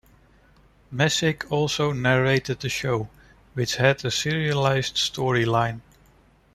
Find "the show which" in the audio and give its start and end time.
2.61-3.75